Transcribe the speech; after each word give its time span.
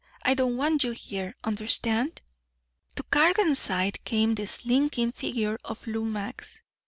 I 0.23 0.33
don't 0.33 0.57
want 0.57 0.83
you 0.83 0.93
here. 0.93 1.35
Understand?" 1.43 2.23
To 2.95 3.03
Cargan's 3.03 3.59
side 3.59 4.03
came 4.03 4.33
the 4.33 4.47
slinking 4.47 5.11
figure 5.11 5.59
of 5.63 5.85
Lou 5.85 6.05
Max. 6.05 6.63